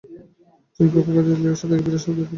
তিনি 0.75 0.87
পোপ 0.93 1.05
ত্রয়োদশ 1.05 1.37
লিওর 1.41 1.59
সাথে 1.59 1.73
একটি 1.75 1.85
বিরাট 1.85 2.01
শ্রোতাদল 2.03 2.17
পান। 2.17 2.29